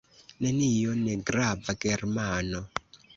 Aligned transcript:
Nenio: 0.45 0.95
negrava 1.01 1.75
Germano. 1.83 2.63